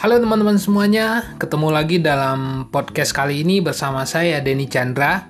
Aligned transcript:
Halo 0.00 0.16
teman-teman 0.16 0.56
semuanya, 0.56 1.36
ketemu 1.36 1.68
lagi 1.68 2.00
dalam 2.00 2.72
podcast 2.72 3.12
kali 3.12 3.44
ini 3.44 3.60
bersama 3.60 4.08
saya 4.08 4.40
Denny 4.40 4.64
Chandra. 4.64 5.28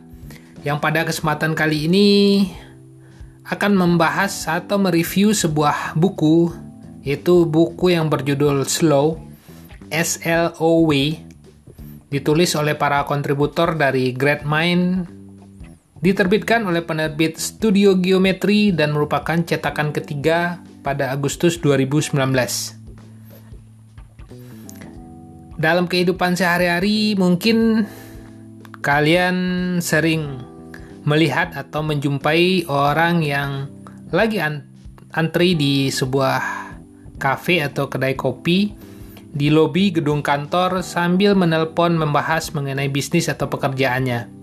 Yang 0.62 0.78
pada 0.78 1.03
kesempatan 1.03 1.58
kali 1.58 1.90
ini 1.90 2.08
akan 3.51 3.74
membahas 3.74 4.30
atau 4.46 4.78
mereview 4.78 5.35
sebuah 5.35 5.98
buku 5.98 6.54
yaitu 7.03 7.51
buku 7.51 7.98
yang 7.98 8.06
berjudul 8.06 8.62
Slow 8.62 9.19
S 9.90 10.22
L 10.22 10.54
O 10.62 10.87
W 10.87 11.18
ditulis 12.14 12.54
oleh 12.54 12.78
para 12.78 13.02
kontributor 13.10 13.74
dari 13.74 14.14
Great 14.14 14.46
Mind 14.46 15.10
diterbitkan 15.98 16.62
oleh 16.70 16.87
penerbit 16.87 17.42
Studio 17.42 17.98
Geometri 17.98 18.70
dan 18.70 18.95
merupakan 18.95 19.34
cetakan 19.34 19.91
ketiga 19.91 20.62
pada 20.87 21.10
Agustus 21.10 21.59
2019 21.59 22.79
dalam 25.60 25.84
kehidupan 25.84 26.41
sehari-hari 26.41 27.12
mungkin 27.20 27.84
kalian 28.80 29.37
sering 29.84 30.41
melihat 31.05 31.52
atau 31.52 31.84
menjumpai 31.84 32.64
orang 32.64 33.20
yang 33.20 33.68
lagi 34.09 34.41
antri 35.12 35.52
di 35.52 35.92
sebuah 35.92 36.41
kafe 37.20 37.60
atau 37.60 37.92
kedai 37.92 38.16
kopi 38.16 38.73
di 39.30 39.52
lobi 39.52 39.92
gedung 39.92 40.24
kantor 40.24 40.80
sambil 40.80 41.37
menelpon 41.37 41.92
membahas 41.92 42.56
mengenai 42.56 42.88
bisnis 42.88 43.29
atau 43.29 43.52
pekerjaannya. 43.52 44.40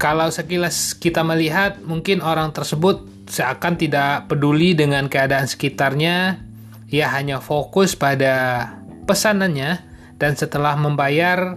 Kalau 0.00 0.32
sekilas 0.32 0.96
kita 0.96 1.20
melihat, 1.20 1.76
mungkin 1.84 2.24
orang 2.24 2.56
tersebut 2.56 3.04
seakan 3.28 3.76
tidak 3.76 4.32
peduli 4.32 4.72
dengan 4.72 5.12
keadaan 5.12 5.44
sekitarnya 5.44 6.49
ia 6.90 7.06
hanya 7.14 7.38
fokus 7.38 7.94
pada 7.94 8.66
pesanannya 9.06 9.78
dan 10.18 10.34
setelah 10.34 10.74
membayar 10.74 11.54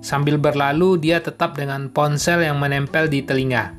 sambil 0.00 0.40
berlalu 0.40 0.96
dia 0.96 1.20
tetap 1.20 1.52
dengan 1.54 1.92
ponsel 1.92 2.40
yang 2.40 2.56
menempel 2.56 3.06
di 3.06 3.20
telinga. 3.20 3.76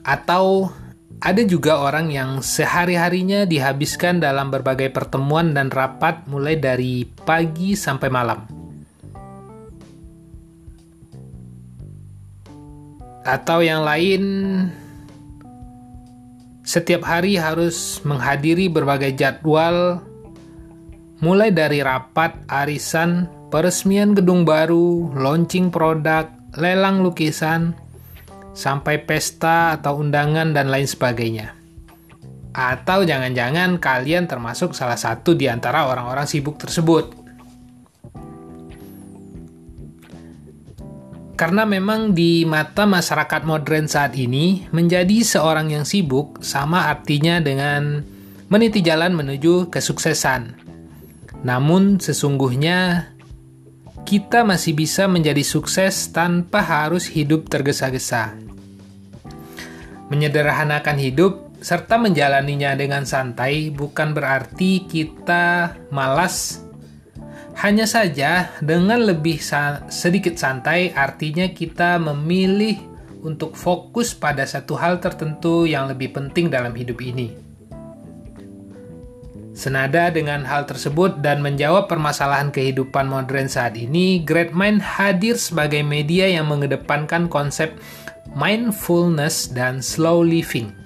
Atau 0.00 0.72
ada 1.20 1.42
juga 1.44 1.84
orang 1.84 2.08
yang 2.08 2.40
sehari-harinya 2.40 3.44
dihabiskan 3.44 4.24
dalam 4.24 4.48
berbagai 4.48 4.88
pertemuan 4.88 5.52
dan 5.52 5.68
rapat 5.68 6.24
mulai 6.24 6.56
dari 6.56 7.04
pagi 7.04 7.76
sampai 7.76 8.08
malam. 8.08 8.40
Atau 13.26 13.58
yang 13.60 13.82
lain 13.82 14.22
setiap 16.76 17.08
hari 17.08 17.40
harus 17.40 18.04
menghadiri 18.04 18.68
berbagai 18.68 19.16
jadwal, 19.16 20.04
mulai 21.24 21.48
dari 21.48 21.80
rapat, 21.80 22.36
arisan, 22.52 23.32
peresmian 23.48 24.12
gedung 24.12 24.44
baru, 24.44 25.08
launching 25.16 25.72
produk, 25.72 26.28
lelang 26.60 27.00
lukisan, 27.00 27.72
sampai 28.52 29.08
pesta 29.08 29.80
atau 29.80 30.04
undangan 30.04 30.52
dan 30.52 30.68
lain 30.68 30.84
sebagainya. 30.84 31.56
Atau 32.52 33.08
jangan-jangan 33.08 33.80
kalian 33.80 34.28
termasuk 34.28 34.76
salah 34.76 35.00
satu 35.00 35.32
di 35.32 35.48
antara 35.48 35.88
orang-orang 35.88 36.28
sibuk 36.28 36.60
tersebut. 36.60 37.25
Karena 41.36 41.68
memang 41.68 42.16
di 42.16 42.48
mata 42.48 42.88
masyarakat 42.88 43.44
modern 43.44 43.84
saat 43.84 44.16
ini, 44.16 44.64
menjadi 44.72 45.20
seorang 45.20 45.68
yang 45.68 45.84
sibuk 45.84 46.40
sama 46.40 46.88
artinya 46.88 47.44
dengan 47.44 48.00
meniti 48.48 48.80
jalan 48.80 49.12
menuju 49.12 49.68
kesuksesan. 49.68 50.56
Namun 51.44 52.00
sesungguhnya 52.00 53.12
kita 54.08 54.48
masih 54.48 54.72
bisa 54.72 55.04
menjadi 55.12 55.44
sukses 55.44 56.08
tanpa 56.08 56.64
harus 56.64 57.04
hidup 57.12 57.52
tergesa-gesa. 57.52 58.32
Menyederhanakan 60.08 60.96
hidup 60.96 61.46
serta 61.60 61.98
menjalaninya 61.98 62.78
dengan 62.78 63.04
santai 63.04 63.74
bukan 63.74 64.14
berarti 64.14 64.86
kita 64.86 65.74
malas 65.90 66.65
hanya 67.56 67.88
saja 67.88 68.52
dengan 68.60 69.00
lebih 69.00 69.40
sa 69.40 69.88
sedikit 69.88 70.36
santai 70.36 70.92
artinya 70.92 71.48
kita 71.48 71.96
memilih 71.96 72.76
untuk 73.24 73.56
fokus 73.56 74.12
pada 74.12 74.44
satu 74.44 74.76
hal 74.76 75.00
tertentu 75.00 75.64
yang 75.64 75.88
lebih 75.88 76.12
penting 76.12 76.52
dalam 76.52 76.76
hidup 76.76 77.00
ini. 77.00 77.32
Senada 79.56 80.12
dengan 80.12 80.44
hal 80.44 80.68
tersebut 80.68 81.24
dan 81.24 81.40
menjawab 81.40 81.88
permasalahan 81.88 82.52
kehidupan 82.52 83.08
modern 83.08 83.48
saat 83.48 83.72
ini, 83.72 84.20
Great 84.20 84.52
Mind 84.52 84.84
hadir 84.84 85.40
sebagai 85.40 85.80
media 85.80 86.28
yang 86.28 86.52
mengedepankan 86.52 87.24
konsep 87.24 87.72
mindfulness 88.36 89.48
dan 89.48 89.80
slow 89.80 90.20
living 90.20 90.85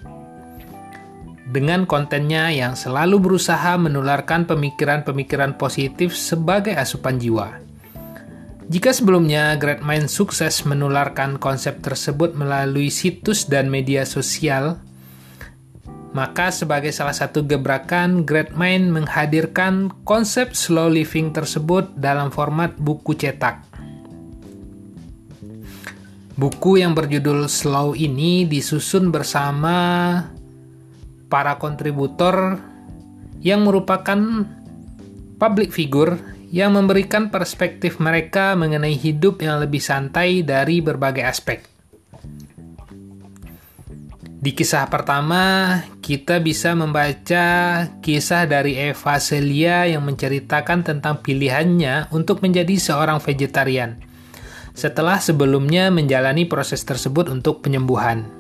dengan 1.50 1.83
kontennya 1.83 2.55
yang 2.55 2.78
selalu 2.78 3.19
berusaha 3.19 3.75
menularkan 3.75 4.47
pemikiran-pemikiran 4.47 5.59
positif 5.59 6.15
sebagai 6.15 6.78
asupan 6.78 7.19
jiwa. 7.19 7.59
Jika 8.71 8.94
sebelumnya 8.94 9.59
Great 9.59 9.83
Mind 9.83 10.06
sukses 10.06 10.62
menularkan 10.62 11.43
konsep 11.43 11.83
tersebut 11.83 12.38
melalui 12.38 12.87
situs 12.87 13.50
dan 13.50 13.66
media 13.66 14.06
sosial, 14.06 14.78
maka 16.15 16.55
sebagai 16.55 16.94
salah 16.94 17.15
satu 17.15 17.43
gebrakan, 17.43 18.22
Great 18.22 18.55
Mind 18.55 18.94
menghadirkan 18.94 19.91
konsep 20.06 20.55
slow 20.55 20.87
living 20.87 21.34
tersebut 21.34 21.99
dalam 21.99 22.31
format 22.31 22.78
buku 22.78 23.19
cetak. 23.19 23.67
Buku 26.38 26.78
yang 26.78 26.97
berjudul 26.97 27.53
Slow 27.53 27.93
ini 27.93 28.49
disusun 28.49 29.12
bersama 29.12 29.77
para 31.30 31.56
kontributor 31.62 32.58
yang 33.41 33.64
merupakan 33.64 34.44
public 35.41 35.72
figure 35.72 36.18
yang 36.50 36.74
memberikan 36.74 37.30
perspektif 37.30 38.02
mereka 38.02 38.58
mengenai 38.58 38.98
hidup 38.98 39.40
yang 39.40 39.62
lebih 39.62 39.78
santai 39.78 40.42
dari 40.42 40.82
berbagai 40.82 41.22
aspek. 41.22 41.62
Di 44.40 44.56
kisah 44.56 44.88
pertama, 44.88 45.76
kita 46.00 46.40
bisa 46.40 46.72
membaca 46.72 47.44
kisah 48.00 48.48
dari 48.48 48.72
Eva 48.72 49.20
Celia 49.20 49.84
yang 49.84 50.00
menceritakan 50.08 50.80
tentang 50.80 51.20
pilihannya 51.20 52.08
untuk 52.10 52.40
menjadi 52.40 52.72
seorang 52.80 53.20
vegetarian 53.20 54.00
setelah 54.72 55.20
sebelumnya 55.20 55.92
menjalani 55.92 56.48
proses 56.48 56.80
tersebut 56.88 57.28
untuk 57.28 57.60
penyembuhan. 57.60 58.39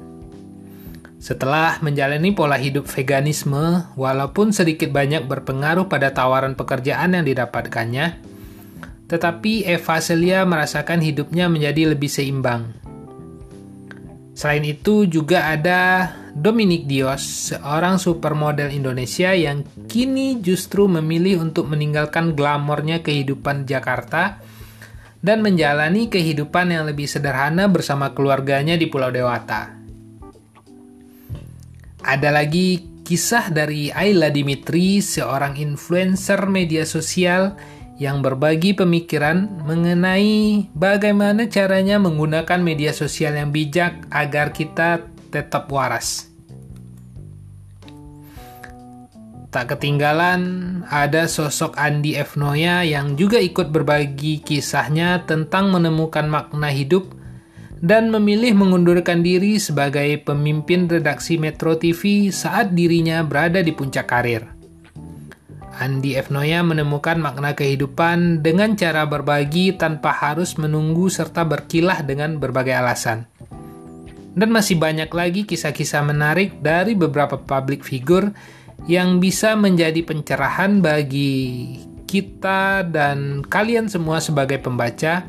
Setelah 1.20 1.76
menjalani 1.84 2.32
pola 2.32 2.56
hidup 2.56 2.88
veganisme, 2.88 3.92
walaupun 3.92 4.56
sedikit 4.56 4.88
banyak 4.88 5.28
berpengaruh 5.28 5.84
pada 5.84 6.16
tawaran 6.16 6.56
pekerjaan 6.56 7.12
yang 7.12 7.28
didapatkannya, 7.28 8.24
tetapi 9.04 9.68
Eva 9.68 10.00
Celia 10.00 10.48
merasakan 10.48 11.04
hidupnya 11.04 11.52
menjadi 11.52 11.92
lebih 11.92 12.08
seimbang. 12.08 12.72
Selain 14.32 14.64
itu 14.64 15.04
juga 15.04 15.52
ada 15.52 16.08
Dominic 16.32 16.88
Dios, 16.88 17.52
seorang 17.52 18.00
supermodel 18.00 18.72
Indonesia 18.72 19.36
yang 19.36 19.68
kini 19.92 20.40
justru 20.40 20.88
memilih 20.88 21.44
untuk 21.44 21.68
meninggalkan 21.68 22.32
glamornya 22.32 23.04
kehidupan 23.04 23.68
Jakarta 23.68 24.40
dan 25.20 25.44
menjalani 25.44 26.08
kehidupan 26.08 26.72
yang 26.72 26.88
lebih 26.88 27.04
sederhana 27.04 27.68
bersama 27.68 28.16
keluarganya 28.16 28.80
di 28.80 28.88
Pulau 28.88 29.12
Dewata. 29.12 29.79
Ada 32.10 32.34
lagi 32.34 32.90
kisah 33.06 33.54
dari 33.54 33.86
Ayla 33.94 34.34
Dimitri, 34.34 34.98
seorang 34.98 35.54
influencer 35.54 36.42
media 36.50 36.82
sosial 36.82 37.54
yang 38.02 38.18
berbagi 38.18 38.74
pemikiran 38.74 39.46
mengenai 39.62 40.66
bagaimana 40.74 41.46
caranya 41.46 42.02
menggunakan 42.02 42.58
media 42.66 42.90
sosial 42.90 43.38
yang 43.38 43.54
bijak 43.54 44.10
agar 44.10 44.50
kita 44.50 45.06
tetap 45.30 45.70
waras. 45.70 46.26
Tak 49.54 49.78
ketinggalan, 49.78 50.82
ada 50.90 51.30
sosok 51.30 51.78
Andi 51.78 52.18
F. 52.18 52.34
Noya 52.34 52.82
yang 52.82 53.14
juga 53.14 53.38
ikut 53.38 53.70
berbagi 53.70 54.42
kisahnya 54.42 55.30
tentang 55.30 55.70
menemukan 55.70 56.26
makna 56.26 56.74
hidup 56.74 57.19
dan 57.80 58.12
memilih 58.12 58.52
mengundurkan 58.52 59.24
diri 59.24 59.56
sebagai 59.56 60.20
pemimpin 60.20 60.84
redaksi 60.84 61.40
Metro 61.40 61.80
TV 61.80 62.28
saat 62.28 62.76
dirinya 62.76 63.24
berada 63.24 63.64
di 63.64 63.72
puncak 63.72 64.04
karir. 64.04 64.44
Andi 65.80 66.12
F. 66.12 66.28
Noya 66.28 66.60
menemukan 66.60 67.16
makna 67.16 67.56
kehidupan 67.56 68.44
dengan 68.44 68.76
cara 68.76 69.08
berbagi 69.08 69.72
tanpa 69.80 70.12
harus 70.12 70.60
menunggu 70.60 71.08
serta 71.08 71.40
berkilah 71.48 72.04
dengan 72.04 72.36
berbagai 72.36 72.76
alasan. 72.76 73.24
Dan 74.36 74.52
masih 74.52 74.76
banyak 74.76 75.08
lagi 75.08 75.48
kisah-kisah 75.48 76.04
menarik 76.04 76.60
dari 76.60 76.92
beberapa 76.92 77.40
public 77.40 77.80
figure 77.80 78.28
yang 78.84 79.24
bisa 79.24 79.56
menjadi 79.56 80.04
pencerahan 80.04 80.84
bagi 80.84 81.80
kita 82.04 82.84
dan 82.84 83.40
kalian 83.40 83.88
semua 83.88 84.20
sebagai 84.20 84.60
pembaca 84.60 85.24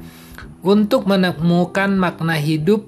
untuk 0.61 1.09
menemukan 1.09 1.89
makna 1.97 2.37
hidup 2.37 2.85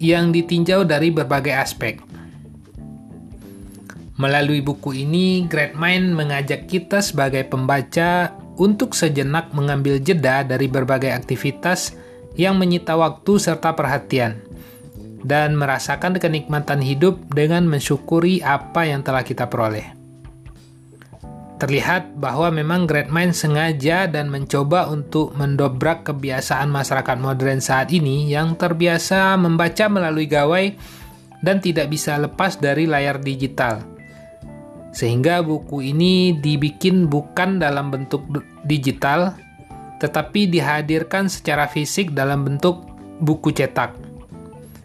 yang 0.00 0.30
ditinjau 0.30 0.86
dari 0.86 1.12
berbagai 1.12 1.54
aspek. 1.54 2.00
Melalui 4.20 4.60
buku 4.60 5.00
ini, 5.00 5.48
Great 5.48 5.76
Mind 5.76 6.12
mengajak 6.12 6.68
kita 6.68 7.00
sebagai 7.00 7.44
pembaca 7.48 8.36
untuk 8.60 8.92
sejenak 8.92 9.52
mengambil 9.56 9.96
jeda 9.96 10.44
dari 10.44 10.68
berbagai 10.68 11.08
aktivitas 11.08 11.96
yang 12.36 12.60
menyita 12.60 12.96
waktu 13.00 13.40
serta 13.40 13.72
perhatian, 13.72 14.36
dan 15.24 15.56
merasakan 15.56 16.20
kenikmatan 16.20 16.84
hidup 16.84 17.16
dengan 17.32 17.64
mensyukuri 17.64 18.44
apa 18.44 18.84
yang 18.88 19.00
telah 19.00 19.24
kita 19.24 19.48
peroleh. 19.48 19.99
Terlihat 21.60 22.16
bahwa 22.16 22.48
memang 22.48 22.88
Great 22.88 23.12
Mind 23.12 23.36
sengaja 23.36 24.08
dan 24.08 24.32
mencoba 24.32 24.88
untuk 24.88 25.36
mendobrak 25.36 26.08
kebiasaan 26.08 26.72
masyarakat 26.72 27.20
modern 27.20 27.60
saat 27.60 27.92
ini 27.92 28.32
yang 28.32 28.56
terbiasa 28.56 29.36
membaca 29.36 29.84
melalui 29.92 30.24
gawai 30.24 30.72
dan 31.44 31.60
tidak 31.60 31.92
bisa 31.92 32.16
lepas 32.16 32.56
dari 32.56 32.88
layar 32.88 33.20
digital. 33.20 33.84
Sehingga 34.96 35.44
buku 35.44 35.84
ini 35.84 36.32
dibikin 36.40 37.12
bukan 37.12 37.60
dalam 37.60 37.92
bentuk 37.92 38.24
digital, 38.64 39.36
tetapi 40.00 40.48
dihadirkan 40.48 41.28
secara 41.28 41.68
fisik 41.68 42.16
dalam 42.16 42.40
bentuk 42.40 42.88
buku 43.20 43.52
cetak. 43.52 43.99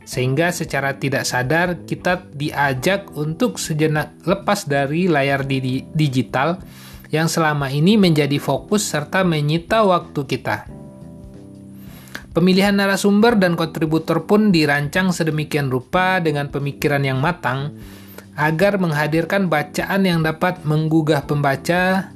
Sehingga 0.06 0.54
secara 0.54 0.96
tidak 1.02 1.26
sadar 1.26 1.84
kita 1.90 2.30
diajak 2.32 3.10
untuk 3.18 3.58
sejenak 3.58 4.14
lepas 4.24 4.70
dari 4.70 5.10
layar 5.10 5.44
di 5.44 5.82
digital 5.92 6.62
yang 7.10 7.26
selama 7.26 7.74
ini 7.74 7.98
menjadi 7.98 8.38
fokus 8.38 8.86
serta 8.86 9.26
menyita 9.26 9.82
waktu 9.82 10.22
kita. 10.26 10.70
Pemilihan 12.36 12.76
narasumber 12.76 13.40
dan 13.40 13.56
kontributor 13.56 14.28
pun 14.28 14.52
dirancang 14.52 15.16
sedemikian 15.16 15.72
rupa 15.72 16.20
dengan 16.20 16.52
pemikiran 16.52 17.00
yang 17.00 17.24
matang 17.24 17.80
agar 18.36 18.76
menghadirkan 18.76 19.48
bacaan 19.48 20.04
yang 20.04 20.20
dapat 20.20 20.60
menggugah 20.68 21.24
pembaca 21.24 22.12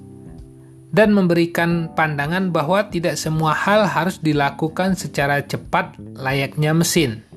dan 0.92 1.10
memberikan 1.16 1.96
pandangan 1.96 2.52
bahwa 2.52 2.92
tidak 2.92 3.16
semua 3.16 3.56
hal 3.56 3.88
harus 3.88 4.20
dilakukan 4.20 5.00
secara 5.00 5.40
cepat 5.40 5.96
layaknya 6.20 6.76
mesin. 6.76 7.29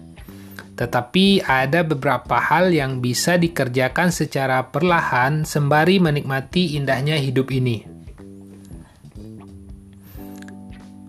Tetapi 0.83 1.47
ada 1.47 1.87
beberapa 1.87 2.43
hal 2.43 2.75
yang 2.75 2.99
bisa 2.99 3.39
dikerjakan 3.39 4.11
secara 4.11 4.67
perlahan 4.67 5.47
sembari 5.47 6.03
menikmati 6.03 6.75
indahnya 6.75 7.15
hidup 7.23 7.55
ini. 7.55 7.87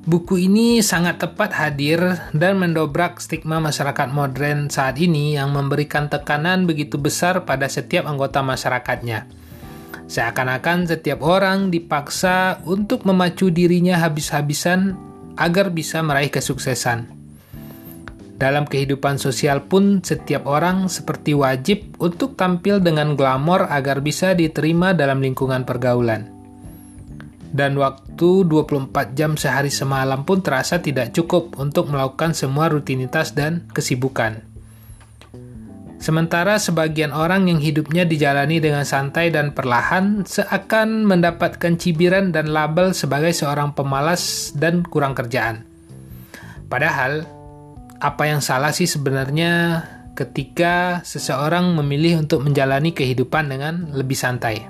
Buku 0.06 0.38
ini 0.38 0.84
sangat 0.86 1.26
tepat 1.26 1.58
hadir 1.58 1.98
dan 2.38 2.62
mendobrak 2.62 3.18
stigma 3.18 3.58
masyarakat 3.58 4.14
modern 4.14 4.70
saat 4.70 5.02
ini 5.02 5.34
yang 5.34 5.50
memberikan 5.50 6.06
tekanan 6.06 6.70
begitu 6.70 7.02
besar 7.02 7.42
pada 7.42 7.66
setiap 7.66 8.06
anggota 8.06 8.46
masyarakatnya. 8.46 9.26
Seakan-akan 10.06 10.86
setiap 10.86 11.24
orang 11.26 11.74
dipaksa 11.74 12.62
untuk 12.70 13.10
memacu 13.10 13.50
dirinya 13.50 13.98
habis-habisan 13.98 14.94
agar 15.34 15.74
bisa 15.74 16.06
meraih 16.06 16.30
kesuksesan. 16.30 17.23
Dalam 18.44 18.68
kehidupan 18.68 19.24
sosial 19.24 19.72
pun 19.72 20.04
setiap 20.04 20.52
orang 20.52 20.92
seperti 20.92 21.32
wajib 21.32 21.96
untuk 21.96 22.36
tampil 22.36 22.84
dengan 22.84 23.16
glamor 23.16 23.72
agar 23.72 24.04
bisa 24.04 24.36
diterima 24.36 24.92
dalam 24.92 25.24
lingkungan 25.24 25.64
pergaulan. 25.64 26.28
Dan 27.40 27.80
waktu 27.80 28.44
24 28.44 29.16
jam 29.16 29.40
sehari 29.40 29.72
semalam 29.72 30.28
pun 30.28 30.44
terasa 30.44 30.84
tidak 30.84 31.16
cukup 31.16 31.56
untuk 31.56 31.88
melakukan 31.88 32.36
semua 32.36 32.68
rutinitas 32.68 33.32
dan 33.32 33.64
kesibukan. 33.72 34.44
Sementara 36.04 36.60
sebagian 36.60 37.16
orang 37.16 37.48
yang 37.48 37.64
hidupnya 37.64 38.04
dijalani 38.04 38.60
dengan 38.60 38.84
santai 38.84 39.32
dan 39.32 39.56
perlahan 39.56 40.28
seakan 40.28 41.08
mendapatkan 41.08 41.80
cibiran 41.80 42.36
dan 42.36 42.52
label 42.52 42.92
sebagai 42.92 43.32
seorang 43.32 43.72
pemalas 43.72 44.52
dan 44.52 44.84
kurang 44.84 45.16
kerjaan. 45.16 45.64
Padahal, 46.68 47.24
apa 48.04 48.28
yang 48.28 48.44
salah 48.44 48.76
sih 48.76 48.84
sebenarnya 48.84 49.80
ketika 50.12 51.00
seseorang 51.08 51.72
memilih 51.72 52.20
untuk 52.20 52.44
menjalani 52.44 52.92
kehidupan 52.92 53.48
dengan 53.48 53.96
lebih 53.96 54.20
santai. 54.20 54.68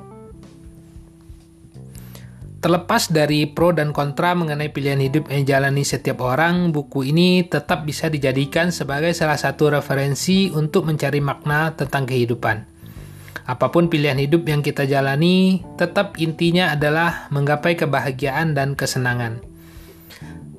Terlepas 2.63 3.11
dari 3.11 3.43
pro 3.43 3.75
dan 3.75 3.91
kontra 3.91 4.31
mengenai 4.39 4.71
pilihan 4.71 5.01
hidup 5.03 5.27
yang 5.27 5.43
dijalani 5.43 5.83
setiap 5.83 6.23
orang, 6.23 6.71
buku 6.71 7.11
ini 7.11 7.43
tetap 7.43 7.83
bisa 7.83 8.07
dijadikan 8.07 8.71
sebagai 8.71 9.11
salah 9.11 9.35
satu 9.35 9.67
referensi 9.75 10.47
untuk 10.47 10.87
mencari 10.87 11.19
makna 11.19 11.75
tentang 11.75 12.07
kehidupan. 12.07 12.63
Apa 13.43 13.67
pun 13.67 13.91
pilihan 13.91 14.15
hidup 14.15 14.47
yang 14.47 14.63
kita 14.63 14.87
jalani, 14.87 15.59
tetap 15.75 16.15
intinya 16.23 16.71
adalah 16.71 17.27
menggapai 17.35 17.75
kebahagiaan 17.75 18.55
dan 18.55 18.79
kesenangan. 18.79 19.52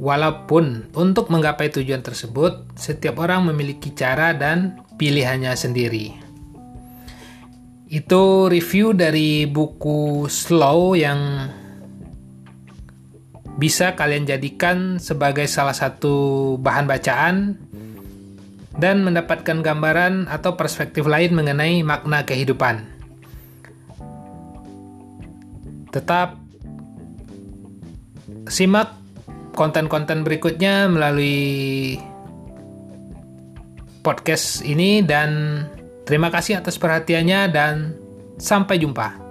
Walaupun 0.04 0.92
untuk 0.92 1.32
menggapai 1.32 1.72
tujuan 1.72 2.04
tersebut, 2.04 2.76
setiap 2.76 3.24
orang 3.24 3.48
memiliki 3.48 3.88
cara 3.96 4.36
dan 4.36 4.84
pilihannya 5.00 5.56
sendiri. 5.56 6.12
Itu 7.88 8.52
review 8.52 8.92
dari 8.92 9.48
buku 9.48 10.28
Slow 10.28 10.92
yang 10.92 11.48
bisa 13.56 13.96
kalian 13.96 14.28
jadikan 14.28 15.00
sebagai 15.00 15.48
salah 15.48 15.72
satu 15.72 16.60
bahan 16.60 16.84
bacaan 16.84 17.56
dan 18.76 19.08
mendapatkan 19.08 19.64
gambaran 19.64 20.28
atau 20.28 20.52
perspektif 20.52 21.08
lain 21.08 21.32
mengenai 21.32 21.80
makna 21.80 22.28
kehidupan. 22.28 22.84
Tetap 25.96 26.36
simak 28.52 29.03
konten-konten 29.56 30.26
berikutnya 30.26 30.90
melalui 30.90 31.96
podcast 34.04 34.60
ini 34.60 35.00
dan 35.00 35.64
terima 36.04 36.28
kasih 36.28 36.60
atas 36.60 36.76
perhatiannya 36.76 37.40
dan 37.48 37.96
sampai 38.36 38.76
jumpa. 38.76 39.23